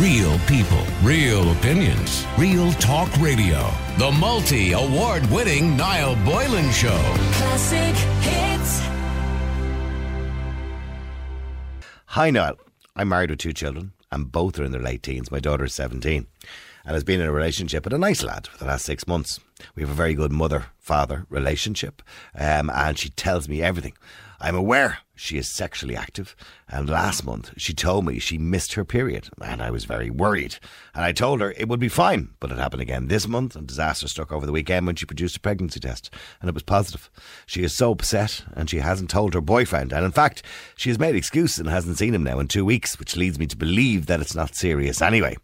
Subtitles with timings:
[0.00, 3.72] Real people, real opinions, real talk radio.
[3.96, 7.00] The multi award winning Niall Boylan Show.
[7.32, 8.80] Classic hits.
[12.08, 12.58] Hi, Niall.
[12.94, 15.30] I'm married with two children, and both are in their late teens.
[15.30, 16.26] My daughter is 17
[16.84, 19.40] and has been in a relationship with a nice lad for the last six months.
[19.74, 22.02] We have a very good mother father relationship,
[22.34, 23.94] um, and she tells me everything.
[24.40, 26.36] I'm aware she is sexually active,
[26.68, 30.56] and last month she told me she missed her period, and I was very worried.
[30.94, 33.66] And I told her it would be fine, but it happened again this month, and
[33.66, 36.10] disaster struck over the weekend when she produced a pregnancy test,
[36.40, 37.10] and it was positive.
[37.46, 40.42] She is so upset, and she hasn't told her boyfriend, and in fact,
[40.76, 43.46] she has made excuses and hasn't seen him now in two weeks, which leads me
[43.46, 45.36] to believe that it's not serious anyway.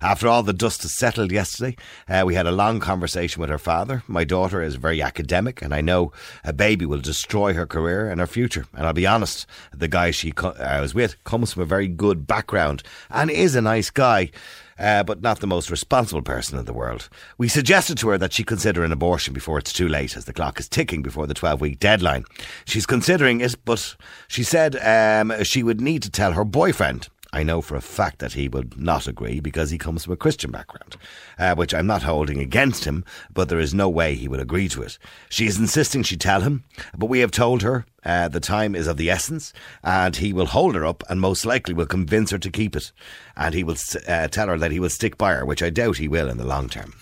[0.00, 1.76] After all the dust has settled yesterday,
[2.08, 4.02] uh, we had a long conversation with her father.
[4.06, 6.12] My daughter is very academic, and I know
[6.44, 8.66] a baby will destroy her career and her future.
[8.74, 11.88] And I'll be honest, the guy she co- uh, was with comes from a very
[11.88, 14.30] good background and is a nice guy.
[14.78, 17.08] Uh, but not the most responsible person in the world.
[17.36, 20.32] We suggested to her that she consider an abortion before it's too late, as the
[20.32, 22.22] clock is ticking before the 12 week deadline.
[22.64, 23.96] She's considering it, but
[24.28, 27.08] she said um, she would need to tell her boyfriend.
[27.32, 30.16] I know for a fact that he would not agree because he comes from a
[30.16, 30.96] Christian background,
[31.38, 34.68] uh, which I'm not holding against him, but there is no way he would agree
[34.70, 34.98] to it.
[35.28, 36.64] She is insisting she tell him,
[36.96, 40.46] but we have told her uh, the time is of the essence, and he will
[40.46, 42.92] hold her up and most likely will convince her to keep it.
[43.36, 43.76] And he will
[44.08, 46.38] uh, tell her that he will stick by her, which I doubt he will in
[46.38, 46.94] the long term.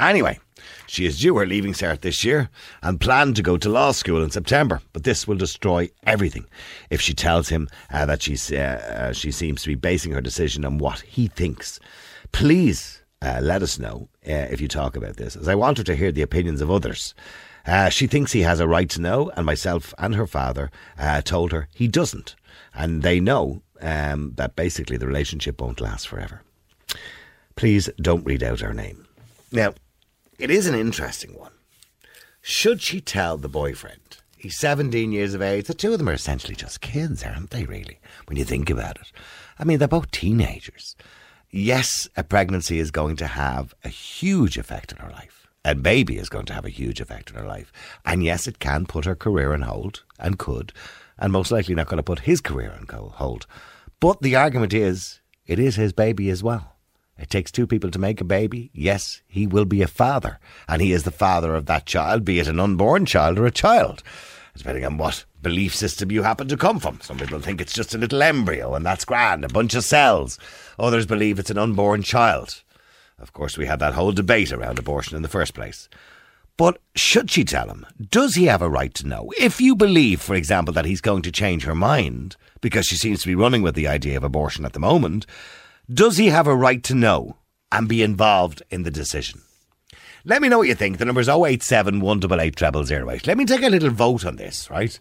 [0.00, 0.38] Anyway,
[0.86, 2.50] she is due her leaving cert this year
[2.82, 6.46] and planned to go to law school in September, but this will destroy everything
[6.90, 10.20] if she tells him uh, that she's, uh, uh, she seems to be basing her
[10.20, 11.78] decision on what he thinks.
[12.32, 15.84] Please uh, let us know uh, if you talk about this, as I want her
[15.84, 17.14] to hear the opinions of others.
[17.66, 20.70] Uh, she thinks he has a right to know, and myself and her father
[21.24, 22.34] told her he doesn't.
[22.72, 26.42] And they know um, that basically the relationship won't last forever.
[27.56, 29.06] Please don't read out our name.
[29.50, 29.74] Now,
[30.38, 31.52] it is an interesting one.
[32.40, 34.18] Should she tell the boyfriend?
[34.36, 35.66] He's 17 years of age.
[35.66, 38.96] The two of them are essentially just kids, aren't they, really, when you think about
[38.96, 39.10] it?
[39.58, 40.94] I mean, they're both teenagers.
[41.50, 45.48] Yes, a pregnancy is going to have a huge effect on her life.
[45.64, 47.72] A baby is going to have a huge effect on her life.
[48.04, 50.72] And yes, it can put her career on hold, and could,
[51.18, 53.46] and most likely not going to put his career on hold.
[53.98, 56.76] But the argument is, it is his baby as well.
[57.18, 58.70] It takes two people to make a baby.
[58.72, 62.38] Yes, he will be a father, and he is the father of that child, be
[62.38, 64.02] it an unborn child or a child,
[64.56, 67.00] depending on what belief system you happen to come from.
[67.00, 70.38] Some people think it's just a little embryo, and that's grand, a bunch of cells.
[70.78, 72.62] Others believe it's an unborn child.
[73.18, 75.88] Of course, we had that whole debate around abortion in the first place.
[76.56, 77.86] But should she tell him?
[78.10, 79.32] Does he have a right to know?
[79.38, 83.22] If you believe, for example, that he's going to change her mind, because she seems
[83.22, 85.24] to be running with the idea of abortion at the moment,
[85.92, 87.36] does he have a right to know
[87.72, 89.40] and be involved in the decision?
[90.24, 90.98] Let me know what you think.
[90.98, 93.26] The number is 087 188 0008.
[93.26, 94.98] Let me take a little vote on this, right?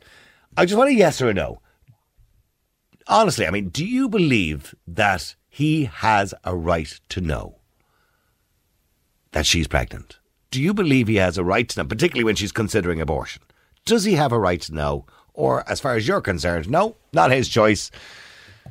[0.55, 1.59] I just want a yes or a no.
[3.07, 7.57] Honestly, I mean, do you believe that he has a right to know
[9.31, 10.19] that she's pregnant?
[10.51, 13.41] Do you believe he has a right to know, particularly when she's considering abortion?
[13.85, 15.05] Does he have a right to know?
[15.33, 17.91] Or, as far as you're concerned, no, not his choice,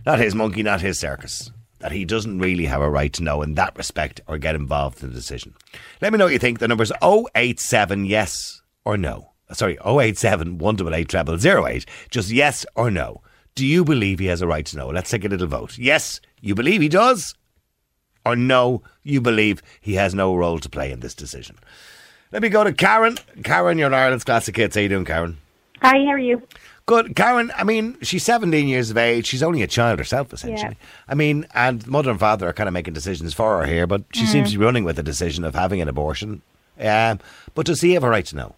[0.05, 3.43] not his monkey, not his circus that he doesn't really have a right to know
[3.43, 5.55] in that respect or get involved in the decision.
[6.01, 6.59] Let me know what you think.
[6.59, 9.33] The number is 087 yes or no.
[9.53, 11.87] Sorry, 087 188 0008.
[12.11, 13.23] Just yes or no.
[13.55, 14.89] Do you believe he has a right to know?
[14.89, 15.79] Let's take a little vote.
[15.79, 17.35] Yes, you believe he does?
[18.25, 21.57] Or no, you believe he has no role to play in this decision?
[22.33, 23.17] Let me go to Karen.
[23.45, 24.75] Karen, you're in Ireland's Classic Hits.
[24.75, 25.39] How you doing, Karen?
[25.81, 26.43] Hi, how are you?
[26.87, 27.17] Good.
[27.17, 29.27] Karen, I mean, she's 17 years of age.
[29.27, 30.77] She's only a child herself, essentially.
[30.81, 30.87] Yeah.
[31.09, 34.03] I mean, and mother and father are kind of making decisions for her here, but
[34.13, 34.29] she Mm.
[34.29, 36.43] seems to be running with the decision of having an abortion.
[36.81, 37.19] Um,
[37.55, 38.55] but does he have a right to know?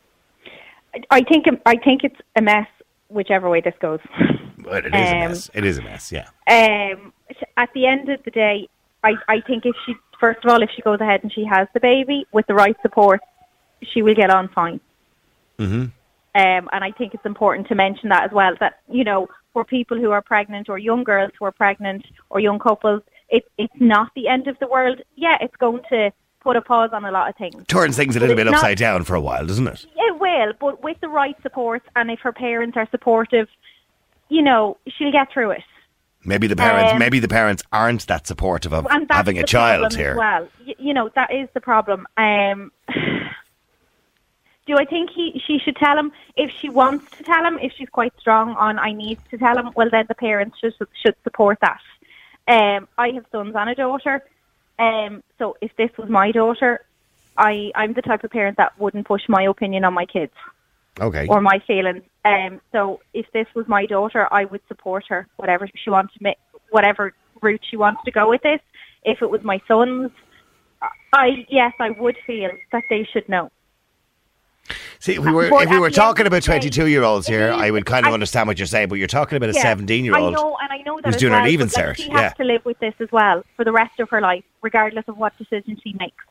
[1.11, 2.67] I think I think it's a mess,
[3.09, 4.01] whichever way this goes.
[4.65, 5.51] Well, it is a Um, mess.
[5.55, 6.29] It is a mess, yeah.
[6.51, 7.13] Um,
[7.57, 8.69] at the end of the day,
[9.05, 11.69] I, I think if she first of all, if she goes ahead and she has
[11.73, 13.21] the baby with the right support,
[13.83, 14.81] she will get on fine.
[15.59, 15.87] hmm
[16.39, 18.55] Um, and I think it's important to mention that as well.
[18.61, 22.39] That you know, for people who are pregnant or young girls who are pregnant or
[22.39, 25.01] young couples, it, it's not the end of the world.
[25.17, 27.67] Yeah, it's going to put a pause on a lot of things.
[27.67, 29.85] Turns things a little bit not- upside down for a while, doesn't it?
[29.97, 33.49] It will, but with the right support and if her parents are supportive,
[34.29, 35.65] you know, she'll get through it.
[36.25, 40.17] Maybe the parents, Um, maybe the parents aren't that supportive of having a child here.
[40.17, 42.07] Well, y- you know that is the problem.
[42.17, 42.71] Um,
[44.69, 47.73] do I think he she should tell him if she wants to tell him if
[47.77, 49.71] she's quite strong on I need to tell him?
[49.75, 51.81] Well, then the parents should should support that.
[52.47, 54.23] Um, I have sons and a daughter.
[54.79, 56.85] Um, so if this was my daughter,
[57.37, 60.33] I, I'm the type of parent that wouldn't push my opinion on my kids
[61.01, 61.27] Okay.
[61.29, 62.03] or my feelings.
[62.25, 66.23] Um, so if this was my daughter, I would support her, whatever she wants to
[66.23, 66.39] make,
[66.71, 67.13] whatever
[67.43, 68.61] route she wants to go with this.
[69.05, 70.11] If it was my sons,
[71.13, 73.51] I yes, I would feel that they should know.
[75.01, 77.53] See, if we were But if we were talking about twenty two year olds here,
[77.53, 78.89] I would kind of I- understand what you're saying.
[78.89, 80.35] But you're talking about a Yeah, seventeen year I old.
[80.35, 82.23] know, and I know that who's doing well, but, like, cert, She yeah.
[82.23, 85.17] has to live with this as well for the rest of her life, regardless of
[85.17, 86.25] what decision she makes.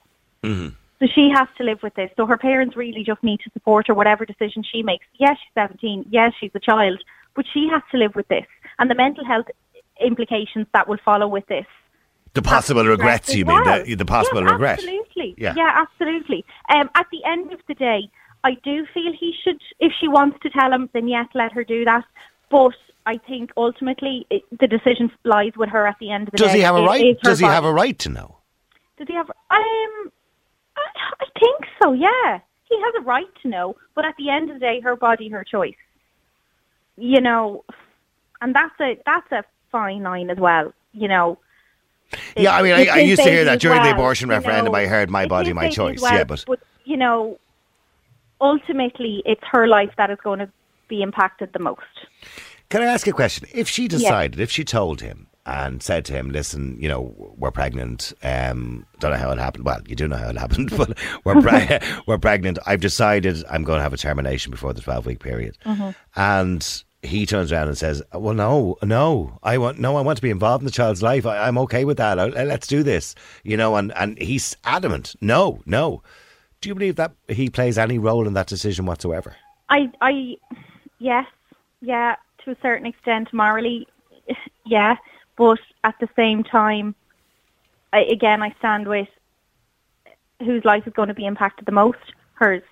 [0.43, 0.69] Mm-hmm.
[0.99, 2.09] So she has to live with this.
[2.17, 5.05] So her parents really just need to support her, whatever decision she makes.
[5.19, 6.07] Yes, she's 17.
[6.09, 7.01] Yes, she's a child,
[7.35, 8.45] but she has to live with this
[8.79, 9.45] and the mental health
[10.01, 11.65] implications that will follow with this.
[12.33, 13.83] The possible That's regrets, you as mean?
[13.85, 14.79] The, the possible yes, regret.
[14.79, 15.35] Absolutely.
[15.37, 15.53] Yeah.
[15.55, 16.45] Yeah, absolutely.
[16.69, 18.09] Um, at the end of the day,
[18.43, 21.63] I do feel he should, if she wants to tell him, then yes, let her
[21.63, 22.05] do that.
[22.49, 22.73] But
[23.05, 26.51] I think ultimately it, the decision lies with her at the end of the Does
[26.51, 26.57] day.
[26.57, 27.17] he have a It right?
[27.21, 28.37] her Does he have a right to know?
[28.97, 29.29] Does he have?
[29.29, 30.81] Um, I,
[31.21, 31.93] I think so.
[31.93, 33.75] Yeah, he has a right to know.
[33.95, 35.75] But at the end of the day, her body, her choice.
[36.97, 37.63] You know,
[38.41, 40.73] and that's a that's a fine line as well.
[40.93, 41.39] You know.
[42.37, 44.71] Yeah, I mean, I, I used to hear that during the well, abortion you referendum.
[44.71, 44.77] know.
[44.79, 47.37] I heard "my body, my choice." well, yeah, but but you know,
[48.41, 50.49] ultimately, it's her life that is going to
[50.87, 51.81] be impacted the most.
[52.69, 53.47] Can I ask a question?
[53.53, 57.51] If she decided, if she told him and said to him, "Listen, you know, we're
[57.51, 58.13] pregnant.
[58.21, 59.63] Um, don't know how it happened.
[59.63, 62.59] Well, you do know how it happened, but we're pre- we're pregnant.
[62.65, 65.91] I've decided I'm going to have a termination before the 12 week period." Mm-hmm.
[66.17, 70.21] And he turns around and says, "Well, no, no, I want no, I want to
[70.21, 71.25] be involved in the child's life.
[71.25, 72.19] I, I'm okay with that.
[72.19, 76.03] I, let's do this." You know, and and he's adamant, "No, no."
[76.67, 79.37] Do you believe that he plays any role in that decision whatsoever?
[79.69, 80.35] I, I,
[80.99, 81.25] yes,
[81.79, 83.87] yeah, to a certain extent, morally,
[84.65, 84.97] yeah,
[85.37, 86.93] but at the same time,
[87.93, 89.07] I, again, I stand with
[90.39, 91.99] whose life is going to be impacted the most,
[92.33, 92.63] hers.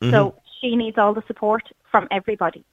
[0.00, 0.12] Mm-hmm.
[0.12, 2.64] So she needs all the support from everybody.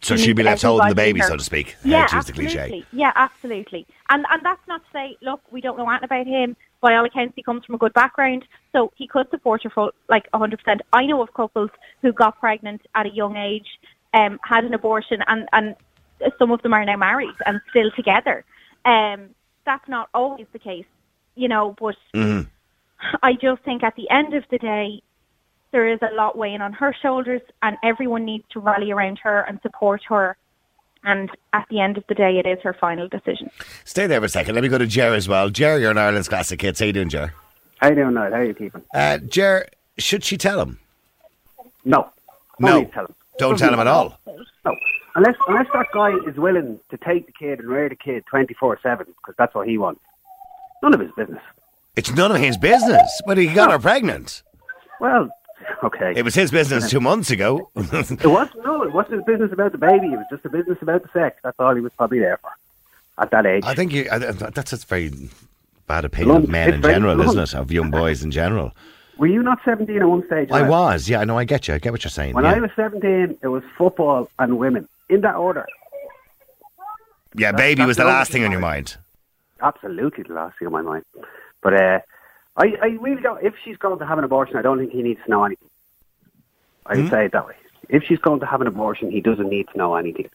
[0.00, 1.76] So He she'd be left holding the baby, so to speak.
[1.84, 2.86] Yeah, to use the absolutely.
[2.90, 3.86] Yeah, absolutely.
[4.08, 6.56] And and that's not to say, look, we don't know anything about him.
[6.82, 9.92] By all accounts, he comes from a good background, so he could support her for
[10.08, 10.82] like a hundred percent.
[10.92, 11.70] I know of couples
[12.02, 13.68] who got pregnant at a young age,
[14.12, 15.76] um, had an abortion, and and
[16.38, 18.44] some of them are now married and still together.
[18.84, 19.30] Um,
[19.64, 20.84] that's not always the case,
[21.36, 21.74] you know.
[21.78, 22.48] But Mm-hmm.
[23.22, 25.02] I just think at the end of the day,
[25.70, 29.42] there is a lot weighing on her shoulders, and everyone needs to rally around her
[29.42, 30.36] and support her.
[31.04, 33.50] And at the end of the day, it is her final decision.
[33.84, 34.54] Stay there for a second.
[34.54, 35.50] Let me go to Jer as well.
[35.50, 36.78] Jer, you're an Ireland's classic hits.
[36.80, 37.34] How you doing, Jer?
[37.80, 38.30] How you doing now?
[38.30, 38.82] How you keeping?
[38.94, 39.66] Uh, Jer,
[39.98, 40.78] should she tell him?
[41.84, 42.10] No.
[42.60, 42.82] No.
[42.82, 43.14] Don't tell him.
[43.38, 44.18] Don't tell him at all.
[44.26, 44.76] No.
[45.14, 48.80] Unless unless that guy is willing to take the kid and rear the kid 24-7,
[49.06, 50.00] because that's what he wants.
[50.82, 51.42] None of his business.
[51.96, 53.20] It's none of his business.
[53.26, 54.42] But he got her pregnant.
[55.00, 55.28] Well,
[55.84, 56.12] okay.
[56.16, 57.70] It was his business two months ago.
[57.76, 60.08] It was no, it wasn't his business about the baby.
[60.08, 61.38] It was just a business about the sex.
[61.42, 62.50] That's all he was probably there for
[63.18, 63.64] at that age.
[63.66, 65.12] I think you, I, that's a very
[65.86, 67.30] bad opinion of men in general, blunt.
[67.30, 67.60] isn't it?
[67.60, 68.72] Of young boys in general.
[69.18, 70.50] Were you not 17 at one stage?
[70.50, 71.20] I was, yeah.
[71.20, 71.38] I know.
[71.38, 71.74] I get you.
[71.74, 72.34] I get what you're saying.
[72.34, 72.54] When yeah.
[72.54, 75.66] I was 17, it was football and women in that order.
[77.36, 78.96] yeah, baby was the last thing on your mind.
[79.60, 81.04] absolutely the last thing on my mind.
[81.62, 82.00] But uh,
[82.56, 83.42] I, I really don't.
[83.42, 85.68] If she's going to have an abortion, I don't think he needs to know anything.
[86.86, 87.08] I Hmm?
[87.08, 87.54] say it that way.
[87.88, 90.28] If she's going to have an abortion, he doesn't need to know anything.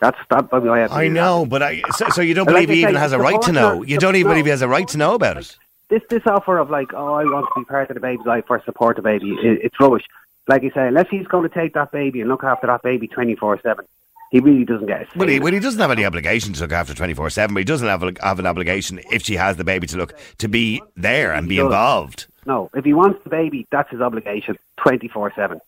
[0.00, 0.48] That's that.
[0.52, 2.94] I, I, I know, but I, so, so you don't believe I he say, even
[2.96, 3.82] has a right to know.
[3.82, 4.34] You don't even no.
[4.34, 5.56] believe he has a right to know about it.
[5.88, 8.44] this this offer of like, oh, I want to be part of the baby's life
[8.50, 10.04] or support the baby, it, it's rubbish.
[10.48, 13.08] Like you say, unless he's going to take that baby and look after that baby
[13.08, 13.86] twenty four seven,
[14.30, 15.10] he really doesn't get a say.
[15.16, 17.60] Well, he, well, he doesn't have any obligation to look after twenty four seven, but
[17.60, 20.48] he doesn't have, a, have an obligation if she has the baby to look to
[20.48, 22.26] be there and be involved.
[22.46, 25.60] No, if he wants the baby, that's his obligation, twenty four seven.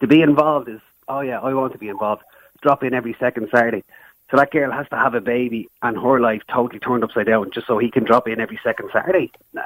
[0.00, 2.22] To be involved is, oh yeah, I want to be involved.
[2.62, 3.84] Drop in every second Saturday.
[4.30, 7.52] So that girl has to have a baby and her life totally turned upside down
[7.52, 9.30] just so he can drop in every second Saturday.
[9.52, 9.62] Nah.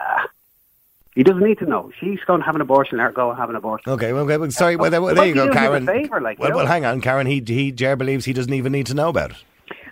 [1.15, 1.91] He doesn't need to know.
[1.99, 3.91] She's going to have an abortion, let her go and have an abortion.
[3.93, 4.77] Okay, well, okay, well sorry.
[4.77, 5.87] Well, there, well, Well, there you go, does a Karen.
[5.87, 7.27] favour, like, well, well, hang on, Karen.
[7.27, 9.37] He, he, Jer believes he doesn't even need to know about it.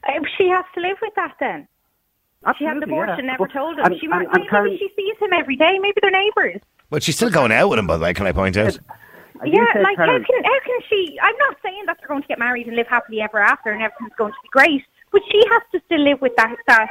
[0.06, 1.66] Uh, she has to live with that then.
[2.46, 3.30] Absolutely, She had an Absolutely, abortion, yeah.
[3.32, 3.84] never But- told him.
[3.86, 5.78] and- she might, and- and maybe Karen- she sees him every day.
[5.80, 6.60] Maybe they're neighbours.
[6.88, 8.14] But she's still going out with him, by the way.
[8.14, 8.78] Can I point out?
[9.40, 11.18] I do Yeah, say, like how Karen, can how can she?
[11.22, 13.82] I'm not saying that they're going to get married and live happily ever after and
[13.82, 14.82] everything's going to be great,
[15.12, 16.56] but she has to still live with that.
[16.66, 16.88] That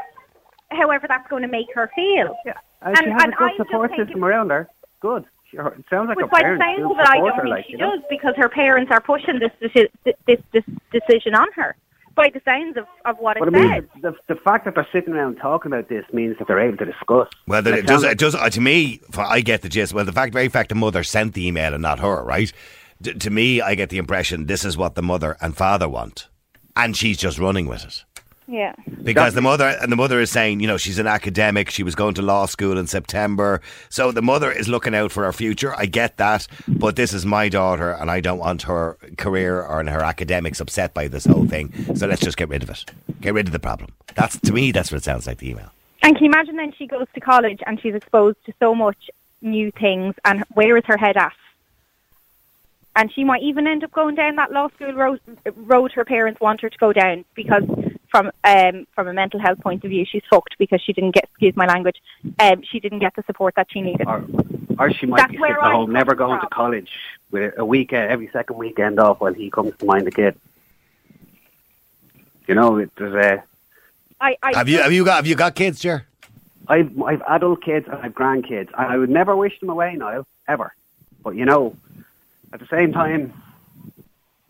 [0.71, 2.35] however that's going to make her feel.
[2.45, 2.53] Yeah.
[2.81, 4.67] And, she And- has and a good I just support think system around her.
[4.99, 5.25] Good.
[5.49, 7.17] She, it sounds like But her by the parents sounds do of it, I support
[7.17, 7.91] don't her, think like, she you know?
[7.95, 11.75] does because her parents are pushing this, deci- this this decision on her.
[12.15, 13.83] by the sounds of, of what it But I mean, says.
[14.01, 16.85] the, the fact that they're sitting around talking about this means that they're able to
[16.85, 17.29] discuss.
[17.47, 18.03] Well, then it does.
[18.03, 18.33] It does.
[18.35, 19.93] Uh, to me, for, I get the gist.
[19.93, 22.51] Well, the fact, very fact, the mother sent the email and not her, right?
[23.01, 26.27] D- to me, I get the impression this is what the mother and father want,
[26.75, 28.03] and she's just running with it.
[28.47, 28.73] Yeah.
[29.03, 31.69] Because the mother and the mother is saying, you know, she's an academic.
[31.69, 35.25] She was going to law school in September, so the mother is looking out for
[35.25, 35.75] her future.
[35.75, 39.83] I get that, but this is my daughter, and I don't want her career or
[39.83, 41.73] her academics upset by this whole thing.
[41.95, 42.85] So let's just get rid of it.
[43.19, 43.91] Get rid of the problem.
[44.15, 44.71] That's to me.
[44.71, 45.39] That's what it sounds like.
[45.39, 45.71] The email.
[46.03, 49.09] And can you imagine then she goes to college and she's exposed to so much
[49.41, 51.33] new things and where is her head at?
[52.95, 55.19] And she might even end up going down that law school road,
[55.55, 57.63] road her parents want her to go down because
[58.09, 61.25] from um, from a mental health point of view she's fucked because she didn't get,
[61.25, 62.01] excuse my language,
[62.39, 64.07] um, she didn't get the support that she needed.
[64.07, 64.25] or,
[64.79, 66.91] or she might That's be where sitting I at home, never going to college,
[67.31, 70.37] with a weekend, every second weekend off while he comes to mind the kid.
[72.47, 73.43] You know, it, there's a.
[74.19, 76.05] I, I Have you have you got have you got kids, Jer?
[76.67, 80.25] I've I've adult kids and I've grandkids, and I would never wish them away, Niall,
[80.47, 80.73] ever.
[81.23, 81.75] But you know,
[82.53, 83.33] at the same time,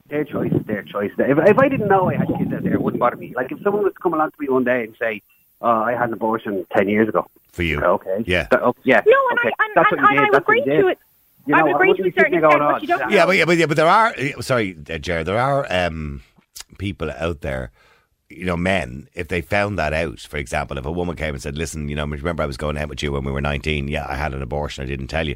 [0.09, 1.11] their choice is their choice.
[1.17, 2.56] If, if I didn't know I had kids out there, it
[2.88, 3.34] wouldn't bother me.
[3.36, 5.22] Like if someone was to come along to me one day and say,
[5.62, 7.82] "Oh, I had an abortion ten years ago," For you.
[7.82, 8.48] okay, Yeah.
[8.51, 9.51] That- oh, yeah, No, and okay.
[9.60, 10.29] I and, That's and, what you and did.
[10.29, 11.00] I That's what agree you to it.
[11.46, 13.36] You I would agree to a certain there extent, but you "Oh, don't Yeah, but
[13.38, 14.08] yeah, but, yeah, but there are.
[14.17, 15.27] uh, Sorry, uh, Jared.
[15.27, 16.22] There are um,
[16.77, 17.72] people out there.
[18.29, 19.08] You know, men.
[19.13, 21.96] If they found that out, for example, if a woman came and said, "Listen, you
[21.96, 23.88] know, remember I was going out with you when we were 19.
[23.88, 24.84] Yeah, I had an abortion.
[24.84, 25.36] I didn't tell you."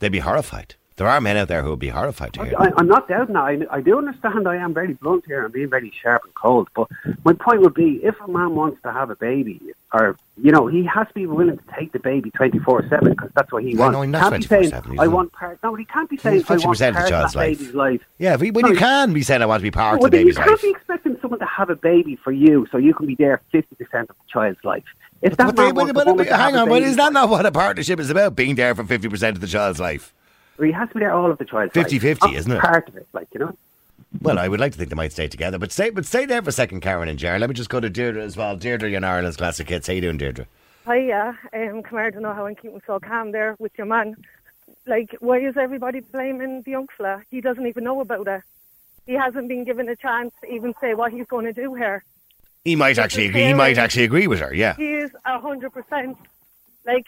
[0.00, 0.74] They'd be horrified.
[1.02, 2.54] There are men out there who would be horrified to hear.
[2.56, 3.40] I, I'm not doubting that.
[3.42, 6.68] I, I do understand I am very blunt here and being very sharp and cold.
[6.76, 6.86] But
[7.24, 9.60] my point would be, if a man wants to have a baby,
[9.92, 13.30] or you know, he has to be willing to take the baby 24 seven because
[13.34, 13.94] that's what he wants.
[13.94, 16.52] no, not can't be saying, 24/7, "I want part." No, he can't be saying, "I
[16.54, 17.58] want 50% of the that life.
[17.58, 19.98] baby's life." Yeah, when No, you you- can be saying, "I want to be part
[19.98, 22.14] Well, of the then you baby's can't life." be expecting someone to have a baby
[22.14, 24.84] for you so you can be there 50% of the child's life.
[25.20, 27.98] If that But, but, but- but hang on, but is that not what a partnership
[27.98, 28.36] is about?
[28.36, 30.14] Being there for fifty percent of the child's life.
[30.62, 32.36] Well, he has to be there all of the child's 50-50, life.
[32.36, 32.60] isn't it?
[32.60, 33.56] Part of it, like, you know.
[34.20, 36.40] Well, I would like to think they might stay together, but stay, but stay there
[36.40, 37.40] for a second, Karen and Jerry.
[37.40, 38.54] Let me just go to Deirdre as well.
[38.56, 39.88] Deirdre, you're in Ireland's classic hits.
[39.88, 40.46] How you doing, Deirdre?
[40.86, 44.14] Hiya, um, come here to know how I'm keeping so calm there with your man.
[44.86, 47.22] Like, why is everybody blaming the young fella?
[47.28, 48.42] He doesn't even know about it.
[49.04, 52.04] He hasn't been given a chance to even say what he's going to do here.
[52.64, 53.46] He might actually agree.
[53.46, 54.54] He might actually agree with her.
[54.54, 54.76] Yeah.
[54.76, 56.16] He is a hundred percent.
[56.86, 57.06] Like,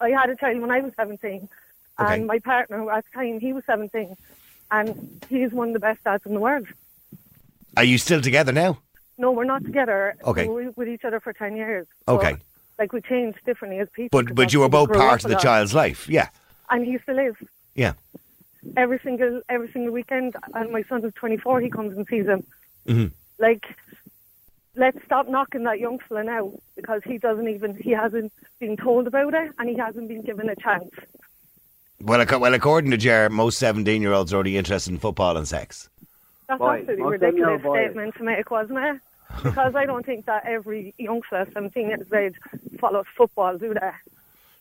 [0.00, 1.48] I had a child when I was seventeen,
[2.00, 2.14] Okay.
[2.14, 4.16] and my partner at the time he was seventeen,
[4.70, 6.66] and he's one of the best dads in the world.
[7.76, 8.78] Are you still together now?
[9.18, 10.14] No, we're not together.
[10.24, 10.46] Okay.
[10.46, 11.86] We were with each other for ten years.
[12.06, 12.36] but, Okay.
[12.78, 14.22] like we changed differently as people.
[14.22, 16.08] But but you were both because we grew part of the child's life.
[16.08, 16.28] Yeah.
[16.70, 17.34] and he still is.
[17.74, 17.94] Yeah.
[18.76, 20.36] every single every single weekend.
[20.54, 21.60] And my son is 24.
[21.60, 22.44] He comes and sees him.
[22.86, 23.10] Mhm.
[23.38, 23.64] Like,
[24.76, 29.06] let's stop knocking that young fella now because he doesn't even he hasn't been told
[29.08, 30.90] about it and he hasn't been given a chance.
[32.00, 35.88] Well, ac- well, according to Jared, most seventeen-year-olds are only interested in football and sex.
[36.48, 37.84] That's Boy, absolutely most them ridiculous young boys.
[37.86, 39.00] statement to make, wasn't it?
[39.42, 42.34] Because I don't think that every youngster fella, 17 years of age,
[42.80, 43.90] follows football, do they?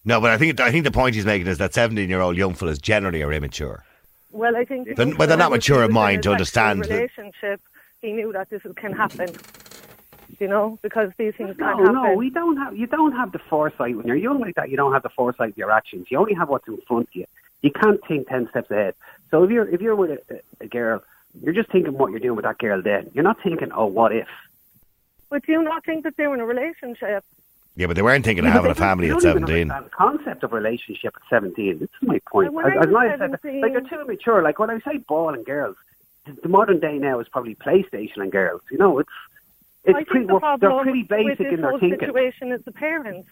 [0.04, 2.80] No, but I think I think the point he's making is that seventeen-year-old young fellas
[2.80, 3.84] generally are immature.
[4.32, 4.88] Well, I think.
[4.90, 7.62] the They're- well, they're not mature of in mind to sexual understand that- Relationship.
[8.02, 9.30] He knew that this can happen.
[10.40, 11.94] You know, because these things No, can happen.
[11.96, 12.76] no, we don't have.
[12.78, 14.70] You don't have the foresight when you're young like that.
[14.70, 16.08] You don't have the foresight of your actions.
[16.12, 17.26] You only have what's in front of you.
[17.62, 18.94] You can't think ten steps ahead.
[19.32, 21.04] So if you're if you're with a, a girl,
[21.42, 22.82] you're just thinking what you're doing with that girl.
[22.82, 24.28] Then you're not thinking, oh, what if?
[25.30, 27.24] But do you not think that they're in a relationship?
[27.76, 29.68] Yeah, but they weren't thinking of having a family don't- at they don't seventeen.
[29.70, 31.80] The concept of relationship at seventeen.
[31.80, 32.54] This is my point.
[32.54, 34.42] When I As- as was said, 17 like they're too immature.
[34.44, 35.76] Like when I say ball and girls,
[36.26, 38.62] the- the modern day now is probably PlayStation and girls.
[38.72, 39.10] You know, it's
[39.88, 40.12] it's I pretty.
[40.20, 42.00] think the well, they're problem pretty with this in their whole thinking.
[42.00, 43.30] situation is the parents,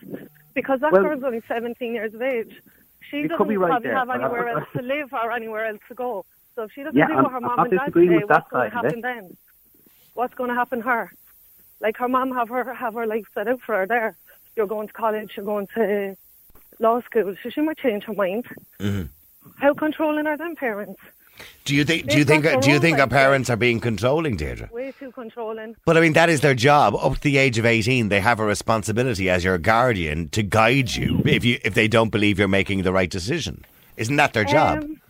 [0.54, 2.62] because that Well- girl's only 17 years of age.
[3.10, 5.94] She doesn't be right probably there, have anywhere else to live or anywhere else to
[5.94, 6.26] go.
[6.56, 8.20] So if she doesn't Yeah, do I'm- what her I'm mom not and dad disagreeing
[8.20, 9.38] say, what's going to side of happen then?
[10.16, 11.12] What's going to happen to her?
[11.82, 14.16] Like her mom have her have her life set out for her there.
[14.56, 16.16] You're going to college, you're going to
[16.80, 18.46] law school, so she might change her mind.
[18.80, 19.10] Mhm.
[19.58, 21.00] How controlling are them parents?
[21.66, 22.08] Do you think?
[22.08, 22.46] Do you think?
[22.62, 24.70] Do you think our parents are being controlling, Deirdre?
[24.72, 25.76] Way too controlling.
[25.86, 26.96] But I mean, that is their job.
[26.96, 30.94] Up to the age of eighteen, they have a responsibility as your guardian to guide
[30.96, 33.66] you if you if they don't believe you're making the right decision.
[33.98, 34.84] Isn't that their job?
[34.84, 35.02] Um,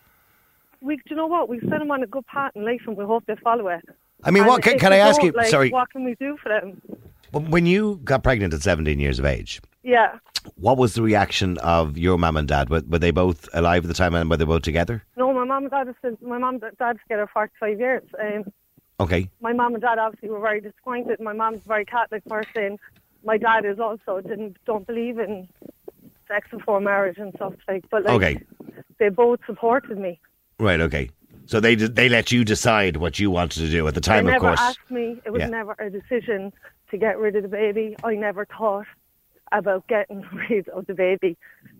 [0.82, 1.50] we, do you know what?
[1.50, 3.84] We've set them on a good path in life, and we hope they follow it.
[4.24, 5.32] I mean, And what can, can I ask you?
[5.32, 6.82] Like, Sorry, what can we do for them?
[7.32, 10.20] when you got pregnant at seventeen years of age, Yeah.
[10.56, 12.70] what was the reaction of your mum and dad?
[12.70, 15.04] Were, were they both alive at the time, and were they both together?
[15.18, 18.04] No, my mom and dad still, my mom and dad's together 45 years.
[18.20, 18.46] Um,
[18.98, 19.30] Okay.
[19.42, 21.20] My mum and dad obviously were very disappointed.
[21.20, 22.78] My mum's a very Catholic person.
[23.26, 25.50] My dad is also didn't don't believe in
[26.30, 27.84] sex before marriage and stuff like.
[27.92, 28.40] But like, Okay.
[28.98, 30.18] they both supported me.
[30.60, 30.80] Right.
[30.80, 31.10] Okay.
[31.46, 34.36] So they they let you decide what you wanted to do at the time, they
[34.36, 34.62] of never course.
[34.62, 35.22] asked me.
[35.26, 35.48] It was Yeah.
[35.48, 36.54] never a decision
[36.90, 37.98] to get rid of the baby.
[38.02, 38.88] I never thought
[39.52, 41.36] about getting rid of the baby.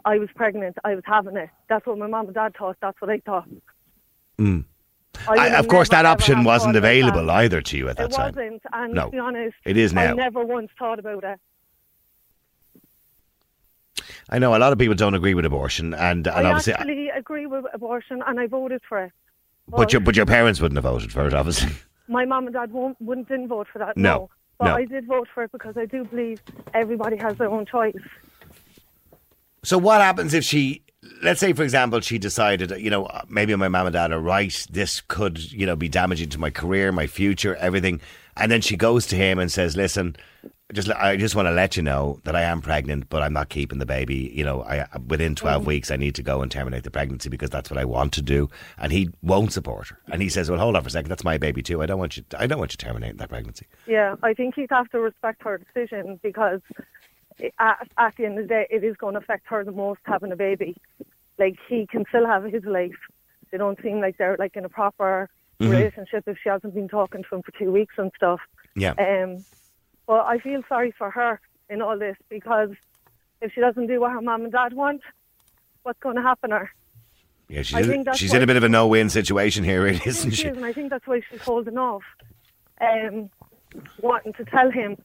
[0.06, 0.78] I was pregnant.
[0.84, 1.50] I was having it.
[1.68, 2.78] That's what my mum and dad thought.
[2.82, 3.48] That's what I thought.
[4.38, 4.66] Mm.
[5.28, 8.34] I I, of course, that option wasn't available either to you at that It time.
[8.36, 9.06] wasn't, and No.
[9.06, 11.40] to be honest, It is I never once thought about it.
[14.30, 17.10] I know a lot of people don't agree with abortion, and, and I obviously, actually
[17.10, 19.12] agree with abortion, and I voted for it.
[19.68, 21.72] but your but your parents wouldn't have voted for it, obviously.
[22.08, 23.96] my mum and dad won't, wouldn't didn't vote for that.
[23.96, 24.76] No, No, but no.
[24.76, 26.42] I did vote for it because I do believe
[26.74, 27.96] everybody has their own choice.
[29.66, 30.84] So what happens if she,
[31.24, 34.20] let's say, for example, she decided, you know, uh, maybe my mom and dad are
[34.20, 34.66] right.
[34.70, 38.00] This could, you know, be damaging to my career, my future, everything.
[38.38, 40.18] And then she goes to him and says, "Listen,
[40.72, 43.50] just I just want to let you know that I am pregnant, but I'm not
[43.50, 44.32] keeping the baby.
[44.36, 45.66] You know, I uh, within 12 mm.
[45.66, 48.22] weeks I need to go and terminate the pregnancy because that's what I want to
[48.22, 50.00] do." And he won't support her.
[50.12, 51.10] And he says, "Well, hold on for a second.
[51.10, 51.82] That's my baby too.
[51.82, 52.24] I don't want you.
[52.38, 55.58] I don't want you terminating that pregnancy." Yeah, I think he'd have to respect her
[55.58, 56.62] decision because
[57.60, 60.00] at, at the end of the day, it is going to affect her the most
[60.04, 60.76] having a baby.
[61.38, 62.96] Like he can still have his life.
[63.52, 65.30] They don't seem like they're like in a proper
[65.62, 65.72] Mm-hmm.
[65.72, 68.42] relationship if she hasn't been talking to him for two weeks and stuff.
[68.76, 68.92] Yeah.
[69.00, 69.46] Um,
[70.06, 71.40] but I feel sorry for her
[71.70, 72.72] in all this because
[73.42, 75.00] if she doesn't do what her mom and dad want,
[75.84, 76.72] what's going to happen to her?
[77.48, 79.82] Yeah, she's, I in, think that's she's in a bit of a no-win situation here,
[79.82, 80.48] really, isn't She she?
[80.50, 82.04] is, and I think that's why she's holding off,
[82.82, 83.30] um,
[84.02, 84.98] wanting to tell him.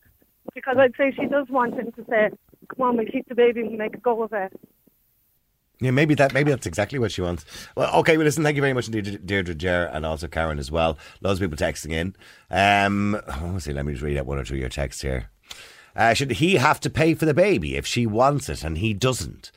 [0.55, 2.31] Because I'd say she does want him to say,
[2.69, 4.53] "Come on, we'll keep the baby and make a go of it."
[5.81, 7.45] Yeah, maybe that maybe that's exactly what she wants.
[7.75, 10.71] Well, okay, well, listen, thank you very much indeed, Deirdre Jer, and also Karen as
[10.71, 10.99] well.
[11.23, 12.15] Loads of people texting in.
[12.51, 15.31] Um, oh, see, let me just read out one or two of your texts here.
[15.97, 18.93] Uh, should he have to pay for the baby if she wants it and he
[18.93, 19.51] doesn't?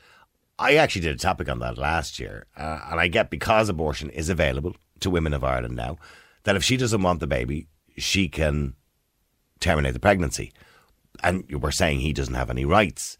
[0.58, 4.08] I actually did a topic on that last year, uh, and I get because abortion
[4.10, 5.98] is available to women of Ireland now,
[6.44, 8.74] that if she doesn't want the baby, she can
[9.60, 10.52] terminate the pregnancy.
[11.22, 13.16] And we're saying he doesn't have any rights.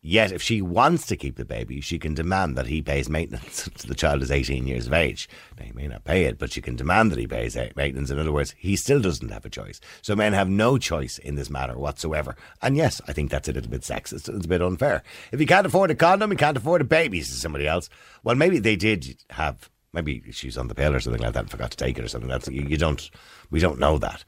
[0.00, 3.66] Yet, if she wants to keep the baby, she can demand that he pays maintenance
[3.66, 5.28] until the child is 18 years of age.
[5.58, 8.10] Now, he may not pay it, but she can demand that he pays maintenance.
[8.10, 9.80] In other words, he still doesn't have a choice.
[10.02, 12.36] So, men have no choice in this matter whatsoever.
[12.62, 14.28] And yes, I think that's a little bit sexist.
[14.28, 15.02] It's a bit unfair.
[15.32, 17.90] If you can't afford a condom, you can't afford a baby, says somebody else.
[18.22, 21.50] Well, maybe they did have, maybe she's on the pill or something like that and
[21.50, 22.30] forgot to take it or something.
[22.30, 23.10] That's you, you don't,
[23.50, 24.24] we don't know that.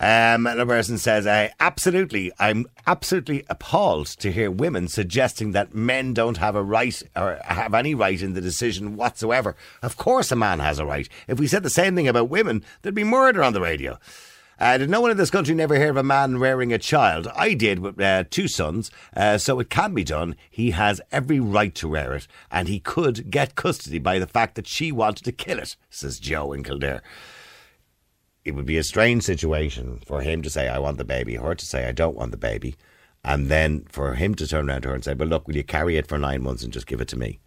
[0.00, 6.14] Um, another person says, I absolutely, I'm absolutely appalled to hear women suggesting that men
[6.14, 9.56] don't have a right or have any right in the decision whatsoever.
[9.82, 11.08] Of course, a man has a right.
[11.26, 13.98] If we said the same thing about women, there'd be murder on the radio.
[14.60, 17.28] Uh, did no one in this country never hear of a man rearing a child?
[17.34, 20.36] I did with uh, two sons, uh, so it can be done.
[20.50, 24.56] He has every right to rear it, and he could get custody by the fact
[24.56, 27.02] that she wanted to kill it, says Joe in Kildare
[28.44, 31.54] it would be a strange situation for him to say, I want the baby, her
[31.54, 32.76] to say, I don't want the baby,
[33.24, 35.64] and then for him to turn around to her and say, Well, look, will you
[35.64, 37.40] carry it for nine months and just give it to me?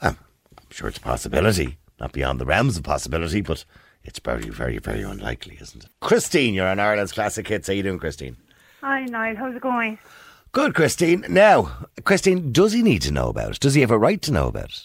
[0.00, 0.16] Um,
[0.58, 3.64] I'm sure it's a possibility, not beyond the realms of possibility, but
[4.04, 5.90] it's very, very, very unlikely, isn't it?
[6.00, 7.68] Christine, you're on Ireland's Classic Hits.
[7.68, 8.36] How you doing, Christine?
[8.82, 9.36] Hi, Niall.
[9.36, 9.98] How's it going?
[10.52, 11.24] Good, Christine.
[11.28, 11.72] Now,
[12.04, 13.60] Christine, does he need to know about it?
[13.60, 14.82] Does he have a right to know about it?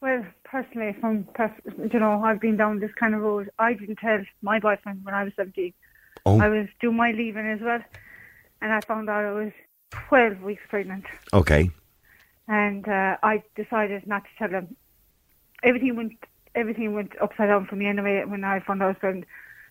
[0.00, 1.26] Well, personally, from
[1.92, 3.50] you know, I've been down this kind of road.
[3.58, 5.72] I didn't tell my boyfriend when I was 17.
[6.26, 6.38] Oh.
[6.38, 7.80] I was doing my leaving as well,
[8.60, 9.52] and I found out I was
[10.08, 11.06] 12 weeks pregnant.
[11.32, 11.70] Okay.
[12.46, 14.76] And uh, I decided not to tell him.
[15.64, 16.12] Everything went
[16.54, 19.24] everything went upside down for me anyway when I found out I was pregnant.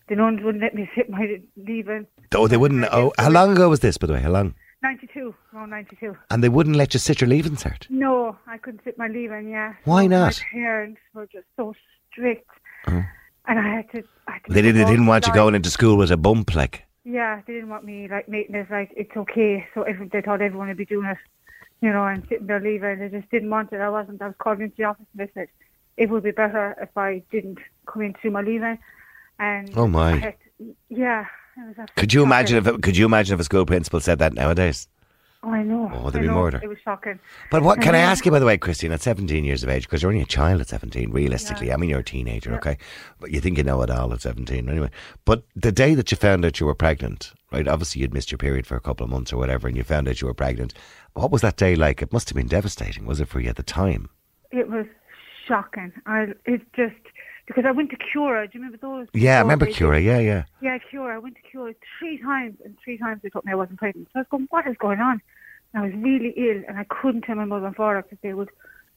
[0.09, 2.07] The nuns wouldn't let me sit my leaving.
[2.33, 2.85] Oh, they wouldn't.
[2.91, 4.21] Oh, how long ago was this, by the way?
[4.21, 4.55] How long?
[4.83, 6.17] 92, around 92.
[6.29, 7.89] And they wouldn't let you sit your leaving cert.
[7.89, 9.73] No, I couldn't sit my leaving, yeah.
[9.85, 10.41] Why not?
[10.53, 11.73] My parents were just so
[12.11, 12.49] strict.
[12.87, 13.03] Oh.
[13.47, 14.03] And I had to.
[14.27, 16.55] I had to They, did, they didn't want you going into school with a bump,
[16.55, 16.83] like.
[17.03, 19.67] Yeah, they didn't want me like making it like it's okay.
[19.73, 21.17] So every, they thought everyone would be doing it,
[21.81, 22.99] you know, and sitting there leaving.
[22.99, 23.81] They just didn't want it.
[23.81, 24.21] I wasn't.
[24.21, 25.47] I was called into the office and they said
[25.97, 28.77] it would be better if I didn't come in to my leaving.
[29.39, 30.19] And Oh, my.
[30.59, 31.25] To- yeah.
[31.95, 34.87] Could you imagine if it, could you imagine if a school principal said that nowadays?
[35.43, 35.89] Oh, I know.
[35.91, 36.35] Oh, there'd I be know.
[36.41, 36.59] murder.
[36.61, 37.19] It was shocking.
[37.49, 38.11] But what can I Mhm.
[38.11, 38.91] ask you by the way, Christine?
[38.91, 41.73] At seventeen years of age, because you're only a child at seventeen, realistically.
[41.73, 42.77] I mean, you're a teenager, okay,
[43.19, 44.91] but you think you know it all at seventeen, anyway.
[45.25, 47.67] But the day that you found out you were pregnant, right?
[47.67, 50.07] Obviously, you'd missed your period for a couple of months or whatever, and you found
[50.07, 50.75] out you were pregnant.
[51.13, 52.03] What was that day like?
[52.03, 54.09] It must have been devastating, was it for you at the time?
[54.51, 54.85] It was
[55.47, 55.91] shocking.
[56.05, 56.93] I it just
[57.47, 58.47] because I went to Cura.
[58.47, 59.08] Do you remember those?
[59.13, 59.99] Yeah, I remember Cura.
[59.99, 60.43] Yeah, yeah.
[60.62, 61.15] Yeah, Cura.
[61.15, 64.08] I went to Cura three times, and three times they told me I wasn't pregnant.
[64.13, 65.21] So I was going, what is going on?
[65.73, 68.34] And I was really ill, and I couldn't tell my mother and father because they
[68.34, 68.49] would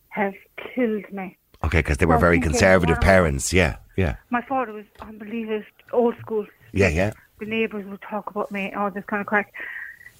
[0.09, 0.35] have
[0.75, 1.37] killed me.
[1.63, 3.53] Okay, because they were Well, very conservative parents.
[3.53, 6.47] Yeah, yeah, My father was unbelievable, old school.
[6.73, 7.13] yeah, yeah.
[7.41, 9.53] The neighbours would talk about me, all this kind of crack.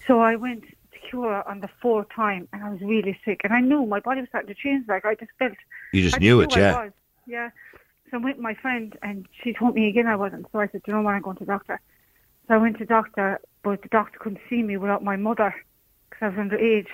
[0.07, 3.41] So I went to Cura on the fourth time, and I was really sick.
[3.45, 4.87] And I knew my body was starting to change.
[4.89, 5.53] Like I just felt.
[5.93, 6.85] You just I knew it, yeah.
[6.85, 6.93] was.
[7.27, 7.51] Yeah.
[8.15, 10.47] So I went with my friend, and she told me again I wasn't.
[10.53, 11.15] So I said, "Do you know what?
[11.15, 11.81] I'm going to the doctor."
[12.47, 15.53] So I went to the doctor, but the doctor couldn't see me without my mother
[16.09, 16.87] because I was underage.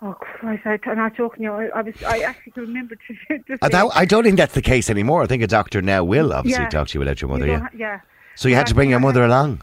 [0.00, 0.62] Oh Christ!
[0.64, 1.42] I, I'm not joking.
[1.42, 1.94] You know, I, I was.
[2.06, 2.94] I actually remember
[3.28, 3.38] to.
[3.38, 5.22] to I, I don't think that's the case anymore.
[5.22, 6.68] I think a doctor now will obviously Yeah.
[6.70, 7.46] talk to you without your mother.
[7.46, 7.60] don't Yeah.
[7.62, 8.00] ha- yeah.
[8.36, 9.62] So you had to bring your mother along,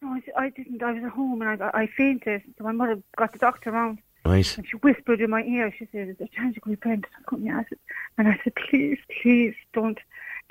[0.00, 0.80] No, I, I didn't.
[0.80, 2.42] I was at home and I, I fainted.
[2.56, 4.56] So my mother got the doctor around right?
[4.56, 5.72] and she whispered in my ear.
[5.78, 7.72] She said, "Is there a chance you could be pregnant?" I asked.
[8.18, 9.98] And I said, "Please, please, don't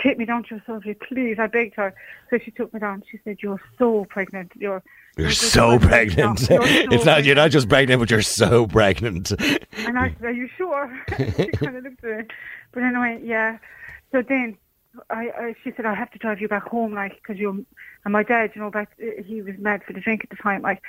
[0.02, 1.94] take me down to your surgery, please." I begged her.
[2.30, 3.04] So she took me down.
[3.10, 4.52] She said, "You're so pregnant.
[4.56, 4.84] You're
[5.18, 6.50] You're so pregnant pregnant.
[6.50, 7.24] You're so it's not.
[7.24, 9.32] You're not just pregnant, but you're so pregnant.
[9.32, 12.24] And I said, "Are you sure?" she kind of looked at me.
[12.72, 13.58] But anyway, yeah.
[14.12, 14.58] So then,
[15.10, 17.58] I, I she said, "I have to drive you back home, like, because you're,
[18.06, 18.90] and my dad, you know, back
[19.26, 20.82] he was mad for the drink at the time, like,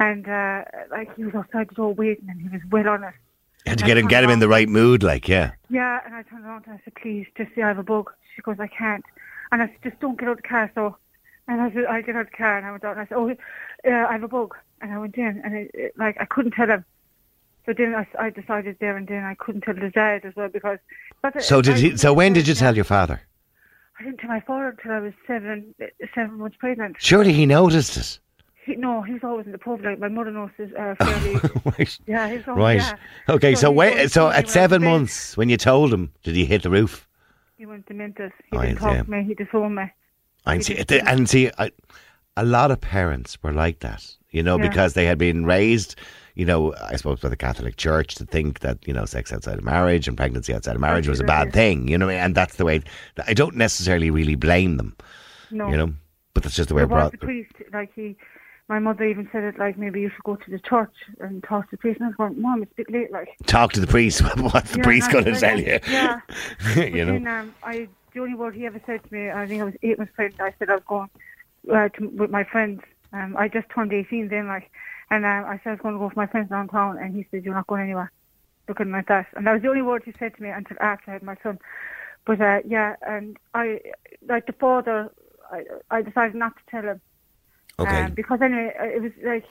[0.00, 3.14] and uh, like he was outside the door waiting, and he was well on it.
[3.66, 5.52] You had to get him, get him in the right mood, like yeah.
[5.68, 8.10] Yeah, and I turned around and I said, "Please, just say I have a bug."
[8.34, 9.04] She goes, "I can't,"
[9.52, 10.96] and I said, "Just don't get out of the car." So,
[11.46, 13.04] and I said, "I get out of the car," and I went out and I
[13.06, 16.16] said, "Oh, uh, I have a bug," and I went in, and it, it, like
[16.18, 16.84] I couldn't tell him.
[17.66, 20.48] So then I, I decided there and then I couldn't tell the dad as well
[20.48, 20.78] because.
[21.20, 21.96] But So did I- he?
[21.98, 23.20] So when did you tell your father?
[23.98, 25.74] I didn't tell my father until I was seven,
[26.14, 26.96] seven months pregnant.
[26.98, 28.18] Surely he noticed it.
[28.70, 29.82] He, no, he was always in the pub.
[29.84, 31.34] Like my mother noticed uh, fairly.
[31.64, 31.98] right.
[32.06, 32.98] yeah, he was always, Right.
[33.28, 33.34] Yeah.
[33.34, 33.54] Okay.
[33.54, 33.92] So when?
[33.92, 37.06] always So at seven months, when you told him, did he hit the roof?
[37.56, 38.32] he went demented.
[38.50, 39.22] He Oh, didn't talk to me.
[39.24, 39.92] He disowned me.
[40.54, 40.88] He see, did.
[40.88, 41.70] th- and see, I,
[42.36, 44.68] a lot of parents were like that, you know, Yeah.
[44.68, 45.94] because they had been raised,
[46.34, 49.58] you know, I suppose by the Catholic Church to think that, you know, sex outside
[49.58, 52.56] of marriage and pregnancy outside of marriage was a bad thing, you know, and that's
[52.56, 52.80] the way,
[53.26, 54.96] I don't necessarily really blame them,
[55.50, 55.68] No.
[55.68, 55.92] you know,
[56.32, 57.12] but that's just the way we're was brought.
[57.12, 58.16] the priest, like he,
[58.70, 61.64] my mother even said it, like maybe you should go to the church and talk
[61.64, 61.98] to the priest.
[61.98, 63.30] And I was going, Mom, it's a bit late, like.
[63.46, 64.20] Talk to the priest.
[64.38, 65.80] What's the Yeah, priest going to tell you?
[65.88, 66.20] Yeah.
[66.76, 67.14] you know?
[67.14, 69.74] Then, um, I, the only word he ever said to me, I think I was
[69.82, 71.10] eight months pregnant, I said I was going
[71.68, 72.80] uh, to, with my friends.
[73.12, 74.70] Um, I just turned 18 then, like,
[75.10, 77.26] and um, I said I was going to go with my friends downtown, and he
[77.32, 78.12] said, You're not going anywhere.
[78.68, 79.26] Looking like that.
[79.34, 81.36] And that was the only word he said to me until after I had my
[81.42, 81.58] son.
[82.24, 83.80] But, uh, yeah, and I,
[84.28, 85.10] like the father,
[85.50, 87.00] I, I decided not to tell him.
[87.80, 88.02] Okay.
[88.02, 89.44] Um, because anyway, uh, it was like,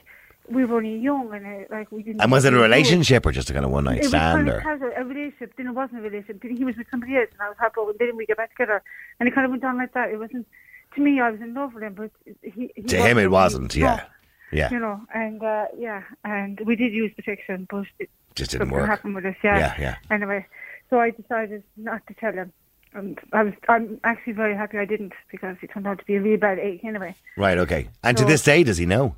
[0.48, 2.20] we were only young, and uh, like, we didn't.
[2.22, 4.48] and was it a relationship or just a kind of one night stand?
[4.48, 4.92] it was kind of Or?
[4.92, 5.52] a relationship.
[5.56, 6.42] Then it wasn't a relationship.
[6.42, 7.74] Then he was with somebody else, and I was happy.
[7.76, 7.96] heartbroken.
[8.06, 8.82] Then we get back together,
[9.18, 10.10] and it kind of went on like that.
[10.10, 10.46] It wasn't
[10.94, 11.20] to me.
[11.20, 12.10] I was in love with him, but
[12.42, 12.72] he.
[12.74, 14.04] he To him, it wasn't, yeah.
[14.52, 14.70] Yeah.
[14.72, 18.88] You know, and uh, yeah, and we did use protection, but it Just didn't work.
[18.88, 19.36] happened with us.
[19.44, 19.58] Yeah.
[19.58, 19.96] Yeah, yeah.
[20.10, 20.44] Anyway,
[20.88, 22.52] so I decided not to tell him.
[22.92, 26.16] And I was, I'm actually very happy I didn't because it turned out to be
[26.16, 27.14] a really bad ache anyway.
[27.36, 27.88] Right, okay.
[28.02, 29.14] And to this day, does he know?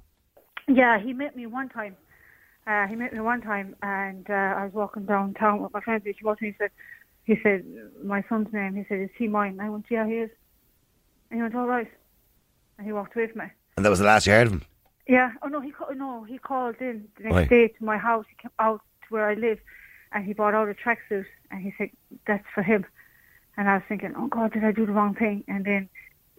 [0.68, 1.96] Yeah, he met me one time.
[2.66, 6.04] Uh, he met me one time, and uh, I was walking downtown with my friends.
[6.04, 6.70] He walked me and said,
[7.24, 7.64] "He said
[8.04, 10.30] my son's name." He said, "Is he mine?" I went, "Yeah, he is."
[11.30, 11.90] And he went, "All right,"
[12.78, 13.46] and he walked away from me.
[13.76, 14.62] And that was the last you heard of him?
[15.08, 15.32] Yeah.
[15.42, 17.44] Oh no, he ca- no, he called in the next Why?
[17.46, 18.26] day to my house.
[18.28, 19.58] He came out to where I live,
[20.12, 21.90] and he brought out a tracksuit, and he said,
[22.28, 22.87] "That's for him."
[23.57, 25.88] And I was thinking, "Oh God, did I do the wrong thing?" And then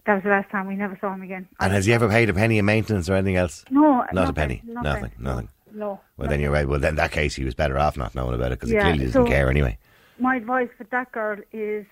[0.06, 1.48] that was the last time we never saw him again.
[1.60, 3.64] And has he ever paid a penny in maintenance or anything else?
[3.70, 4.60] No, Not a penny.
[4.64, 4.82] Nothing.
[4.84, 5.12] Nothing.
[5.18, 5.48] Nothing.
[5.72, 6.00] No.
[6.16, 6.68] Well, then you're right.
[6.68, 8.80] Well, then in that case, he was better off not knowing about it because Yeah,
[8.80, 9.78] he clearly doesn't so- care anyway.
[10.18, 11.84] my advice for that girl is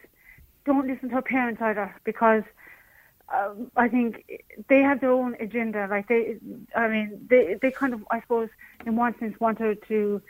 [0.65, 2.45] don't listen to her parents either because
[3.35, 4.25] um, I think
[4.69, 5.89] they have their own agenda.
[5.91, 6.37] Like they,
[6.77, 8.51] I mean, they they kind of, I suppose,
[8.87, 10.23] in one sense, want her to,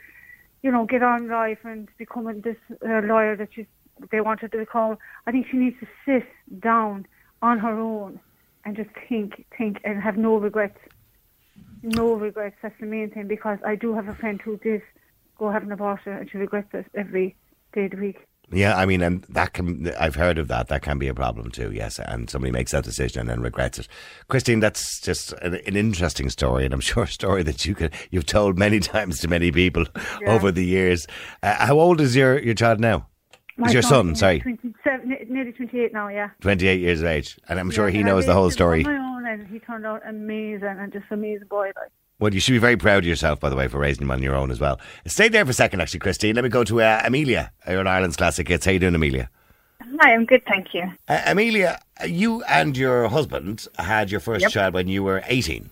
[0.63, 3.67] you know, get on in life and become a, this uh, lawyer that she
[4.11, 4.97] they want her to become.
[5.27, 6.27] I think she needs to sit
[6.61, 7.05] down
[7.41, 8.19] on her own
[8.65, 10.77] and just think, think, and have no regrets.
[11.81, 12.55] No regrets.
[12.61, 14.81] That's the main thing because I do have a friend who did
[15.37, 17.35] go have an abortion and she regrets it every
[17.73, 18.27] day of the week.
[18.51, 20.67] Yeah, I mean, and that can, I've heard of that.
[20.67, 21.99] That can be a problem too, yes.
[21.99, 23.87] And somebody makes that decision and then regrets it.
[24.27, 27.93] Christine, that's just an, an interesting story, and I'm sure a story that you could,
[28.11, 29.85] you've told many times to many people
[30.27, 31.07] over the years.
[31.41, 33.07] Uh, how old is your, your child now?
[33.57, 36.29] My is your son, is sorry, 27, nearly 28 now, yeah.
[36.41, 37.37] 28 years of age.
[37.47, 38.83] And I'm sure Yeah, he and knows the whole raised him on story.
[38.83, 41.67] my own and he turned out amazing and just amazing boy.
[41.75, 41.91] Like.
[42.19, 44.21] Well, you should be very proud of yourself, by the way, for raising him on
[44.23, 44.79] your own as well.
[45.05, 46.35] Stay there for a second, actually, Christine.
[46.35, 48.65] Let me go to uh, Amelia, you're an Ireland's classic hits.
[48.65, 49.29] How you doing, Amelia?
[49.99, 50.83] Hi, I'm good, thank you.
[51.07, 54.51] Uh, Amelia, you and your husband had your first Yep.
[54.51, 55.69] child when you were 18.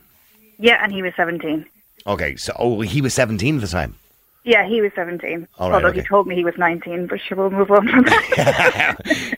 [0.60, 1.66] Yeah, and he was 17.
[2.06, 3.96] Okay, so oh, he was 17 at the time.
[4.44, 5.48] Yeah, he was 17.
[5.60, 6.02] All right, Although okay.
[6.02, 8.96] he told me he was 19, but sure, we'll move on from that.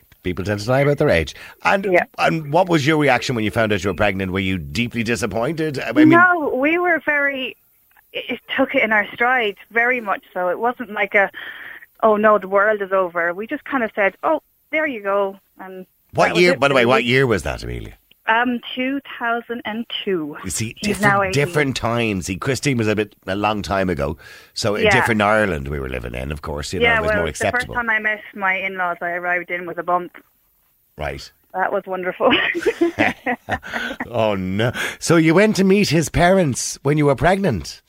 [0.22, 1.34] People tend to lie about their age.
[1.64, 2.04] And Yeah.
[2.18, 4.32] and what was your reaction when you found out you were pregnant?
[4.32, 5.78] Were you deeply disappointed?
[5.78, 7.56] I mean, no, we were very.
[8.14, 10.48] It took it in our stride, very much so.
[10.48, 11.30] It wasn't like a,
[12.02, 13.34] oh no, the world is over.
[13.34, 14.40] We just kind of said, oh,
[14.70, 15.38] there you go.
[15.58, 16.56] And what year?
[16.56, 17.92] By the way, what year was that, Amelia?
[18.26, 20.36] Um, 2002.
[20.44, 22.26] You see, He's different different times.
[22.26, 24.16] See, Christine was a bit a long time ago,
[24.54, 24.90] so a Yeah.
[24.90, 26.32] different Ireland we were living in.
[26.32, 28.22] Of course, you know, yeah, it was well, more the first acceptable, time I met
[28.34, 30.12] my in-laws, I arrived in with a bump.
[30.96, 31.30] right?
[31.52, 32.32] That was wonderful.
[34.10, 34.72] Oh no!
[34.98, 37.82] So you went to meet his parents when you were pregnant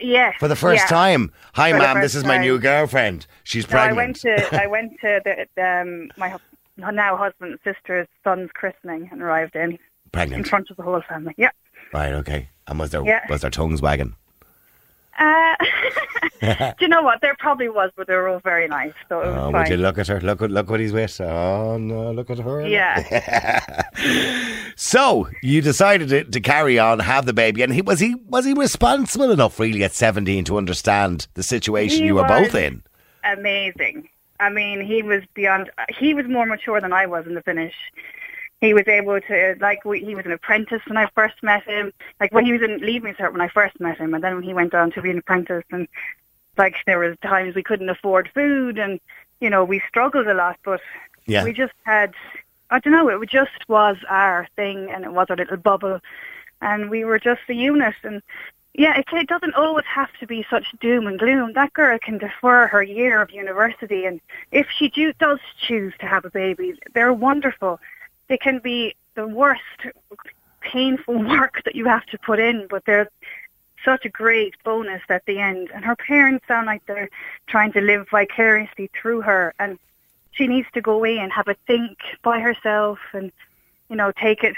[0.00, 0.34] yes.
[0.38, 0.88] for the first yeah.
[0.88, 1.32] time.
[1.54, 1.94] Hi, For the ma'am.
[2.00, 2.42] This first is my time.
[2.42, 3.26] new girlfriend.
[3.44, 3.96] She's No, I pregnant.
[4.24, 5.20] went to I went to
[5.56, 6.38] the, um, my hu-
[6.76, 9.78] now husband's sister's son's christening and arrived in
[10.12, 10.40] Pregnant.
[10.40, 11.34] in front of the whole family.
[11.36, 11.50] Yeah.
[11.92, 12.12] Right.
[12.14, 12.48] Okay.
[12.66, 13.20] And was there Yeah.
[13.28, 14.14] was their tongues wagging?
[15.16, 15.54] Uh,
[16.40, 17.20] do you know what?
[17.20, 19.62] There probably was, but they were all very nice, so it was Oh, fine.
[19.62, 20.20] would you look at her?
[20.20, 21.20] Look at look what he's with.
[21.20, 22.10] Oh no!
[22.10, 22.66] Look at her.
[22.66, 23.82] Yeah.
[24.76, 28.44] So you decided to, to carry on, have the baby, and he was he was
[28.44, 32.82] he responsible enough, really, at seventeen, to understand the situation He you were both in?
[33.22, 34.08] Amazing.
[34.40, 35.70] I mean, he was beyond.
[35.88, 37.74] He was more mature than I was in the finish.
[38.60, 41.92] He was able to like we, he was an apprentice when I first met him.
[42.20, 44.42] Like when he was in leaving cert when I first met him, and then when
[44.42, 45.86] he went on to be an apprentice, and
[46.56, 49.00] like there was times we couldn't afford food, and
[49.40, 50.80] you know we struggled a lot, but
[51.26, 51.44] Yeah.
[51.44, 52.14] we just had.
[52.70, 53.08] I don't know.
[53.08, 56.00] It just was our thing, and it was our little bubble,
[56.60, 57.94] and we were just a unit.
[58.02, 58.22] And
[58.74, 61.52] yeah, it, it doesn't always have to be such doom and gloom.
[61.52, 66.06] That girl can defer her year of university, and if she do, does choose to
[66.06, 67.78] have a baby, they're wonderful.
[68.28, 69.62] They can be the worst,
[70.60, 73.08] painful work that you have to put in, but they're
[73.84, 75.70] such a great bonus at the end.
[75.72, 77.10] And her parents sound like they're
[77.46, 79.78] trying to live vicariously through her, and
[80.32, 83.30] she needs to go away and have a think by herself, and
[83.88, 84.56] you know, take it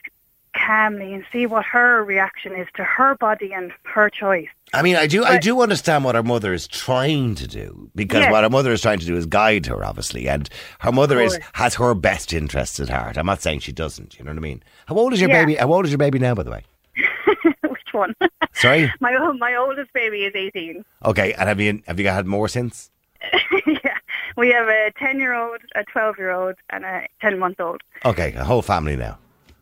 [0.64, 4.48] calmly and see what her reaction is to her body and her choice.
[4.74, 8.22] I mean, I do, I do understand what her mother is trying to do because
[8.22, 8.32] Yes.
[8.32, 10.48] what her mother is trying to do is guide her, obviously, and
[10.80, 13.16] her mother is has her best interests at heart.
[13.16, 14.18] I'm not saying she doesn't.
[14.18, 14.62] You know what I mean?
[14.86, 15.42] How old is your Yeah.
[15.44, 15.54] baby?
[15.56, 16.64] How old is your baby now, by the way?
[17.68, 18.14] Which one?
[18.54, 18.92] Sorry.
[19.00, 20.84] my my oldest baby is 18.
[21.04, 22.90] Okay, and have you have you had more since?
[23.66, 23.96] yeah.
[24.36, 27.82] We have a 10 year old, a 12 year old, and a 10 month old.
[28.04, 29.18] Okay, a whole family now.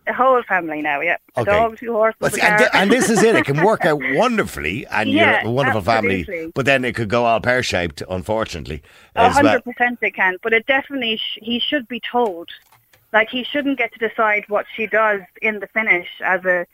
[0.07, 1.17] A whole family now, yeah.
[1.37, 1.51] A Okay.
[1.51, 3.37] dog, two horses, see, and, thi- and this is it.
[3.37, 6.51] It can work out wonderfully, and Yeah, you're a wonderful family.
[6.55, 8.83] But then it could go all pear shaped, unfortunately.
[9.17, 9.31] Well.
[9.31, 12.51] hundred percent it can, but it definitely sh- he should be told.
[13.14, 16.67] Like he shouldn't get to decide what she does in the finish as a,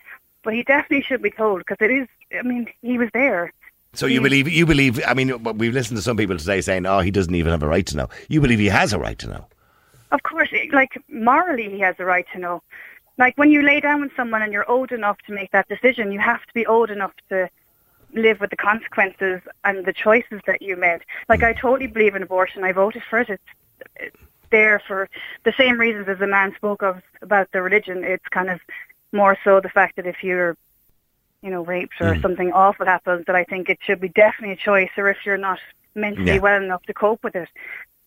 [0.43, 2.09] but he definitely should be told because it is.
[2.37, 3.53] I mean, he was there.
[3.93, 5.01] So you believe you believe?
[5.07, 7.69] I mean, we've listened to some people today saying, "Oh, he doesn't even have a
[7.69, 9.47] right to know." You believe he has a right to know?
[10.13, 12.63] Of course, like morally, he has a right to know.
[13.21, 16.11] Like when you lay down with someone and you're old enough to make that decision,
[16.11, 17.51] you have to be old enough to
[18.15, 21.01] live with the consequences and the choices that you made.
[21.29, 22.65] Like I totally believe in abortion.
[22.65, 23.29] I voted for it.
[23.29, 23.43] It's
[23.97, 24.17] it's
[24.51, 25.09] there for
[25.45, 28.05] the same reasons as the man spoke of about the religion.
[28.05, 28.59] It's kind of
[29.13, 30.57] more so the fact that if you're,
[31.43, 32.23] you know, raped or mm.
[32.23, 34.91] something awful happens, that I think it should be definitely a choice.
[34.97, 35.61] Or if you're not
[35.95, 36.39] mentally Yeah.
[36.39, 37.51] well enough to cope with it.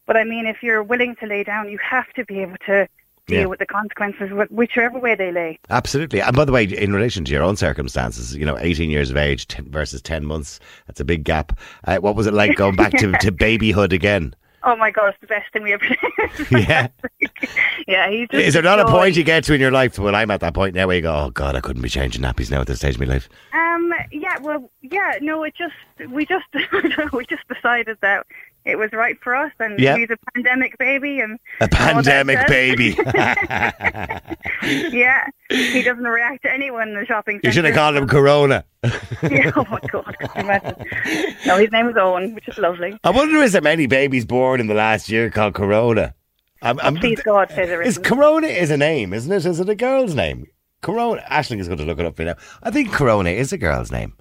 [0.07, 2.87] But I mean, if you're willing to lay down, you have to be able to
[3.27, 3.45] deal Yeah.
[3.45, 5.59] with the consequences, whichever way they lay.
[5.69, 6.21] Absolutely.
[6.21, 9.17] And by the way, in relation to your own circumstances, you know, 18 years of
[9.17, 11.57] age versus 10 months, that's a big gap.
[11.85, 14.35] Uh, what was it like going back to, to babyhood again?
[14.65, 15.85] Oh my God, it's the best thing we ever
[16.39, 16.51] did.
[16.51, 16.87] Yeah.
[17.87, 20.15] yeah, he's just Is there not a point you get to in your life when
[20.15, 22.49] I'm at that point now where you go, oh God, I couldn't be changing nappies
[22.49, 23.27] now at this stage of my life?
[23.53, 25.73] Um, yeah, well, yeah, no, it just
[26.11, 26.45] we just
[27.11, 28.25] we just decided that
[28.65, 29.97] it was right for us, and Yeah.
[29.97, 32.95] he's a pandemic baby, and A pandemic baby.
[34.63, 37.47] yeah, he doesn't react to anyone in the shopping centre.
[37.47, 38.65] you should have called him Corona.
[39.23, 40.85] yeah, oh my God, can you imagine?
[41.45, 42.97] No, his name was Owen, which is lovely.
[43.03, 46.13] I wonder is there many babies born in the last year called Corona?
[46.61, 47.97] I'm, I'm, Please God, say there is.
[47.97, 49.45] Corona is a name, isn't it?
[49.45, 50.47] Is it a girl's name?
[50.81, 51.21] Corona.
[51.29, 52.35] Ashling is going to look it up for you now.
[52.61, 54.15] I think Corona is a girl's name.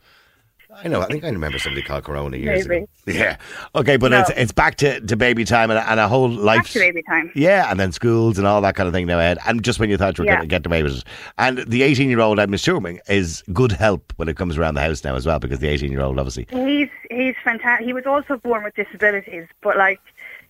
[0.75, 1.01] I know.
[1.03, 2.85] I think I remember somebody called Corona years Maybe.
[2.85, 2.89] ago.
[3.07, 3.37] Yeah.
[3.75, 4.21] Okay, but No.
[4.21, 6.63] it's it's back to, to baby time and, a- and a whole life.
[6.65, 7.31] Back to baby time.
[7.35, 9.39] Yeah, and then schools and all that kind of thing now ahead.
[9.47, 10.37] And just when you thought you were Yeah.
[10.37, 11.05] going to get away with it.
[11.39, 14.81] And the 18 year old, I'm assuming, is good help when it comes around the
[14.83, 16.47] house now as well, because the 18 year old, obviously.
[16.51, 17.85] He's he's fantastic.
[17.87, 20.01] He was also born with disabilities, but like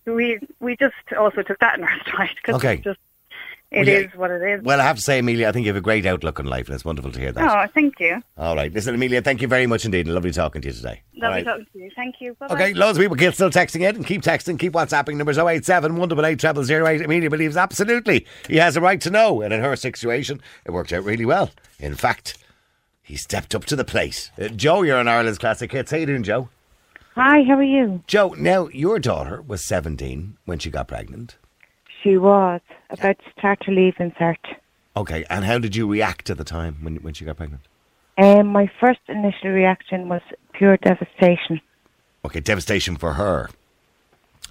[0.05, 2.77] we we just also took that in our stride because Okay.
[2.79, 2.99] just
[3.73, 3.99] Well, it yeah.
[4.01, 4.63] is what it is.
[4.63, 6.67] Well, I have to say, Amelia, I think you have a great outlook on life,
[6.67, 7.69] and it's wonderful to hear that.
[7.69, 8.23] oh, thank you.
[8.37, 8.73] All right.
[8.73, 10.07] Listen, Amelia, thank you very much indeed.
[10.07, 11.03] and Lovely talking to you today.
[11.17, 11.45] Lovely right.
[11.45, 11.91] talking to you.
[11.97, 12.35] Thank you.
[12.35, 12.55] Bye-bye.
[12.55, 15.17] Okay, loads of people keep still texting it and keep texting, keep WhatsApping.
[15.17, 17.01] Numbers 087 188 0008.
[17.03, 19.41] Amelia believes absolutely he has a right to know.
[19.41, 21.51] And in her situation, it worked out really well.
[21.79, 22.37] In fact,
[23.03, 24.31] he stepped up to the plate.
[24.41, 25.91] Uh, Joe, you're on Ireland's Classic Hits.
[25.91, 26.49] How you doing, Joe?
[27.15, 28.03] Hi, how are you?
[28.07, 31.37] Joe, now your daughter was 17 when she got pregnant.
[32.03, 32.61] She was
[32.91, 34.37] about to start her Leaving Cert.
[34.97, 37.62] Okay, and how did you react at the time when, when she got pregnant?
[38.19, 40.21] Um, my first initial reaction was
[40.53, 41.61] pure devastation.
[42.25, 43.49] Okay, devastation for her,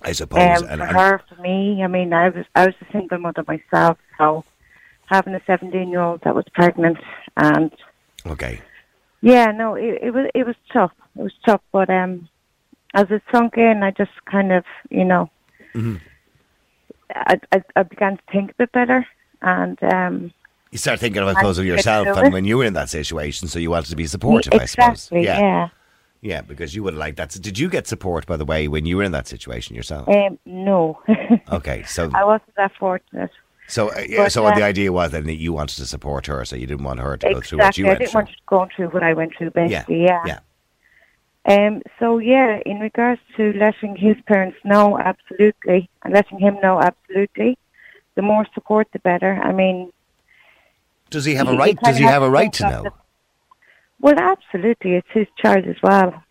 [0.02, 0.64] I suppose.
[0.64, 3.98] Um, for her, for me, I mean, I was I was a single mother myself,
[4.18, 4.44] so
[5.06, 6.98] having a 17 year old that was pregnant,
[7.38, 7.72] and
[8.26, 8.62] okay,
[9.22, 10.92] yeah, no, it, it was it was tough.
[11.18, 12.28] It was tough, but um,
[12.94, 15.30] as it sunk in, I just kind of, you know,
[15.76, 16.00] Mhm.
[17.16, 19.06] I, I I began to think a bit better,
[19.42, 20.34] and um,
[20.72, 23.60] you start thinking, I suppose, of yourself and when you were in that situation, so
[23.60, 24.88] you wanted to be supportive, I suppose.
[24.90, 25.70] exactly, yeah.
[26.24, 27.32] Yeah, because you would have liked that.
[27.32, 30.08] Did you get support, by the way, when you were in that situation yourself?
[30.08, 31.00] Um, no,
[31.52, 33.32] Okay, so I wasn't that fortunate.
[33.68, 36.28] so uh, yeah, but, so uh, the idea was then that you wanted to support
[36.28, 37.84] her, so you didn't want her to go through what Exactly.
[37.86, 38.20] you I didn't through.
[38.20, 40.04] want her to go through what I went through, Yeah, basically.
[40.04, 40.24] Yeah.
[40.28, 40.40] yeah.
[41.46, 41.82] Um.
[42.00, 47.58] So yeah, in regards to letting his parents know, absolutely, and letting him know, absolutely.
[48.16, 49.34] The more support, the better.
[49.34, 49.92] I mean,
[51.10, 51.78] Does he have a right?
[51.84, 52.84] Does he have a to right to know?
[52.84, 52.94] the-
[54.00, 56.24] well, absolutely, it's his child as well.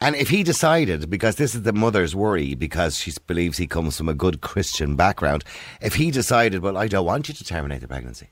[0.00, 3.96] And if he decided, because this is the mother's worry, because she believes he comes
[3.96, 5.44] from a good Christian background,
[5.82, 8.28] if he decided, well, I don't want you to terminate the pregnancy,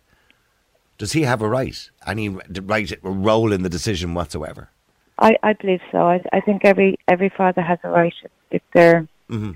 [0.96, 4.70] does he have a right, any right role in the decision whatsoever?
[5.18, 5.98] I, I believe so.
[5.98, 8.14] I, I think every every father has a right
[8.50, 9.52] if, they're hmm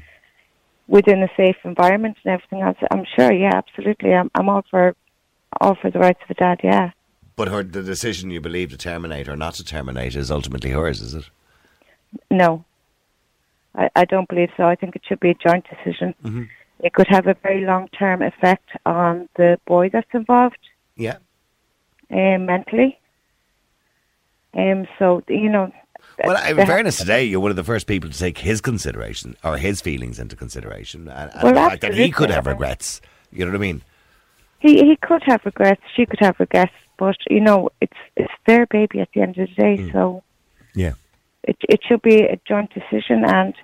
[0.89, 2.77] within a safe environment and everything else.
[2.91, 3.33] I'm sure.
[3.33, 4.13] Yeah, absolutely.
[4.13, 4.95] I'm I'm all for
[5.61, 6.61] all for the rights of a dad.
[6.65, 6.91] Yeah.
[7.37, 11.01] But her, the decision you believe to terminate or not to terminate is ultimately hers,
[11.01, 11.31] is it?
[12.31, 12.65] No,
[13.75, 14.65] I, I don't believe so.
[14.65, 16.15] I think it should be a joint decision.
[16.25, 16.49] Mhm.
[16.83, 20.59] It could have a very long term effect on the boy that's involved
[20.97, 21.19] Yeah.
[22.11, 22.99] um, mentally.
[24.57, 25.73] Um, so you know.
[26.25, 29.37] Well, in there- fairness, today you're one of the first people to take his consideration
[29.43, 33.01] or his feelings into consideration, and, and Well, the fact that he could have regrets.
[33.33, 33.83] You know what I mean?
[34.59, 35.81] he he could have regrets.
[35.97, 39.49] She could have regrets, but you know, it's it's their baby at the end of
[39.49, 39.77] the day.
[39.79, 39.93] Mm.
[39.93, 40.23] So
[40.75, 40.93] Yeah.
[41.45, 43.55] it it should be a joint decision, and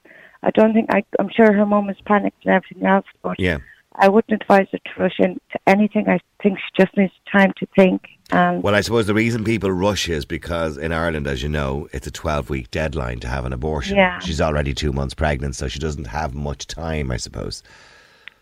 [0.43, 1.05] I don't think I.
[1.19, 3.59] I'm sure her mum is panicked and everything else, but Yeah.
[3.99, 6.09] I wouldn't advise her to rush into anything.
[6.09, 8.07] I think she just needs time to think.
[8.31, 11.89] And Well, I suppose the reason people rush is because in Ireland, as you know,
[11.93, 13.97] it's a 12 week deadline to have an abortion.
[13.97, 14.19] Yeah.
[14.19, 17.63] She's already two months pregnant, so she doesn't have much time, I suppose.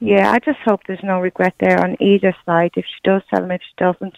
[0.01, 2.73] yeah, I just hope there's no regret there on either side.
[2.77, 4.17] If she does tell him, if she doesn't.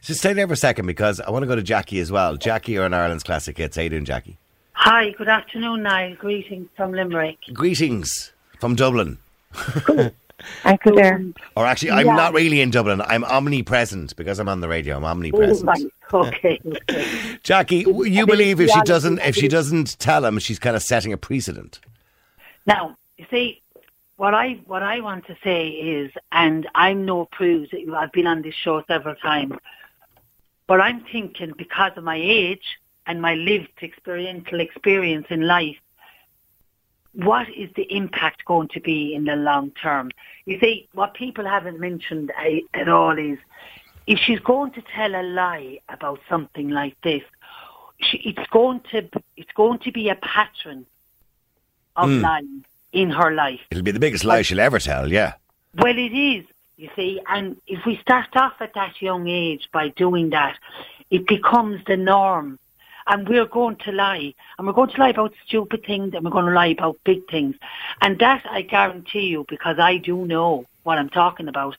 [0.00, 2.36] Just stay there for a second because I want to go to Jackie as well.
[2.36, 3.76] Jackie, you're on Ireland's Classic Hits.
[3.76, 4.38] How you doing, Jackie?
[4.74, 6.14] Hi, good afternoon, Niall.
[6.16, 7.38] Greetings from Limerick.
[7.52, 9.18] Greetings from Dublin.
[10.64, 11.24] And Kildare.
[11.56, 12.14] Or actually, I'm Yeah.
[12.14, 13.02] not really in Dublin.
[13.02, 14.96] I'm omnipresent because I'm on the radio.
[14.96, 15.68] I'm oh, omnipresent.
[16.12, 16.28] Oh, right.
[16.34, 16.60] Okay.
[16.64, 17.38] okay.
[17.42, 20.76] Jackie, you I mean, believe if she doesn't if she doesn't tell him, she's kind
[20.76, 21.80] of setting a precedent.
[22.66, 23.62] Now, you see,
[24.16, 27.70] what I what I want to say is, and I'm no prude.
[27.94, 29.54] I've been on this show several times,
[30.66, 35.76] but I'm thinking because of my age and my lived experiential experience in life,
[37.14, 40.10] what is the impact going to be in the long term?
[40.46, 43.38] You see, what people haven't mentioned uh, at all is
[44.06, 47.22] if she's going to tell a lie about something like this,
[48.00, 50.86] she, it's going to it's going to be a pattern
[51.96, 52.22] of Mm.
[52.22, 53.60] lying in her life.
[53.70, 55.10] It'll be the biggest lie she'll ever tell.
[55.10, 55.34] Yeah.
[55.76, 56.44] Well, it is,
[56.76, 60.58] you see, and if we start off at that young age by doing that,
[61.10, 62.58] it becomes the norm.
[63.06, 64.34] And we're going to lie.
[64.58, 67.28] And we're going to lie about stupid things and we're going to lie about big
[67.30, 67.56] things.
[68.00, 71.76] And that I guarantee you, because I do know what I'm talking about,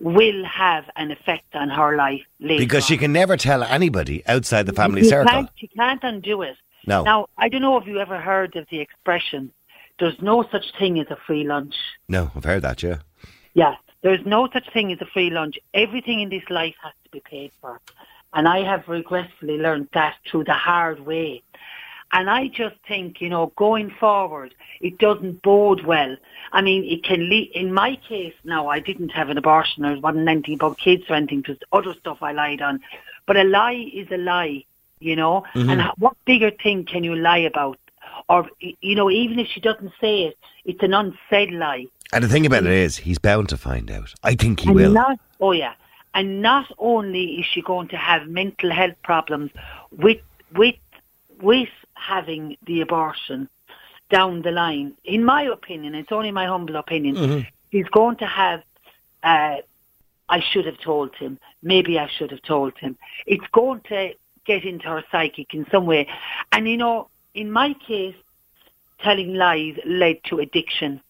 [0.00, 4.66] will have an effect on her life later Because she can never tell anybody outside
[4.66, 5.30] the family you circle.
[5.30, 6.56] Can't, she can't undo it.
[6.86, 7.02] No.
[7.04, 9.52] Now, I don't know if you ever heard of the expression,
[10.00, 11.76] there's no such thing as a free lunch.
[12.08, 12.98] No, I've heard that, yeah.
[13.54, 15.58] Yeah, there's no such thing as a free lunch.
[15.74, 17.80] Everything in this life has to be paid for.
[18.34, 21.42] And I have regretfully learned that through the hard way.
[22.14, 26.14] And I just think, you know, going forward, it doesn't bode well.
[26.52, 29.84] I mean, it can lead, in my case now, I didn't have an abortion.
[29.84, 31.42] I wasn't anything about kids or anything.
[31.48, 32.80] Was other stuff I lied on.
[33.26, 34.64] But a lie is a lie,
[35.00, 35.44] you know?
[35.54, 35.70] Mhm.
[35.70, 37.78] And what bigger thing can you lie about?
[38.28, 41.86] or you know, even if she doesn't say it, it's an unsaid lie.
[42.12, 44.14] And the thing about it is, he's bound to find out.
[44.22, 44.92] I think he and will.
[44.92, 45.74] Not, oh yeah,
[46.14, 49.50] and not only is she going to have mental health problems
[49.90, 50.20] with
[50.54, 50.76] with
[51.40, 53.48] with having the abortion
[54.10, 54.92] down the line.
[55.04, 57.16] In my opinion, it's only my humble opinion.
[57.16, 57.46] Mhm.
[57.70, 58.62] She's going to have.
[59.22, 59.56] Uh,
[60.28, 61.38] I should have told him.
[61.62, 62.96] Maybe I should have told him.
[63.26, 66.08] It's going to get into her psychic in some way.
[66.52, 68.14] And you know, in my case,
[69.00, 71.00] telling lies led to addiction.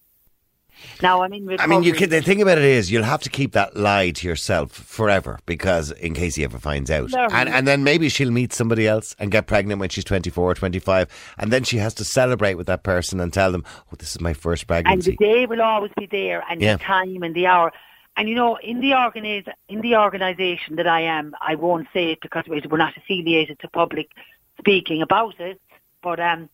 [1.03, 3.31] Now I'm in I mean, you can, the thing about it is, you'll have to
[3.31, 7.11] keep that lie to yourself forever because in case he ever finds out.
[7.11, 7.29] No.
[7.31, 10.55] And, and then maybe she'll meet somebody else and get pregnant when she's 24 or
[10.55, 11.35] 25.
[11.39, 14.21] And then she has to celebrate with that person and tell them, oh, this is
[14.21, 16.77] my first pregnancy." and the day will always be there, and Yeah.
[16.77, 17.73] the time and the hour.
[18.17, 22.13] And you know, in the organize in the organisation that I am, I won't say
[22.13, 24.11] it because we- we're not affiliated to public
[24.59, 25.61] speaking about it.
[26.03, 26.49] But um,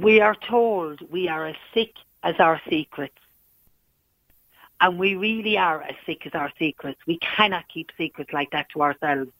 [0.00, 1.92] we are told we are as sick
[2.22, 3.14] as our secrets,
[4.80, 6.98] and we really are as sick as our secrets.
[7.06, 9.30] We cannot keep secrets like that to ourselves.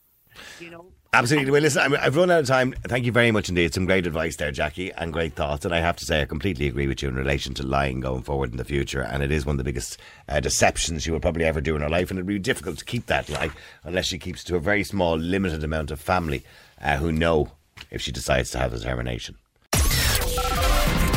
[0.61, 0.87] You know.
[1.13, 1.51] Absolutely.
[1.51, 2.75] Well, listen, I- I've run out of time.
[2.87, 3.73] Thank you very much indeed.
[3.73, 5.65] Some great advice there, Jackie, and great thoughts.
[5.65, 8.23] And I have to say, I completely agree with you in relation to lying going
[8.23, 9.01] forward in the future.
[9.01, 11.81] And it is one of the biggest uh, deceptions she will probably ever do in
[11.81, 12.11] her life.
[12.11, 13.51] And it'll be difficult to keep that lie
[13.83, 16.45] unless she keeps to a very small, limited amount of family
[16.83, 17.53] uh, who know
[17.91, 19.37] if she decides to have a termination.